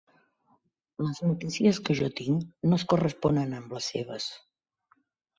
[1.07, 4.27] Les notícies que jo tinc no es corresponen amb les seves.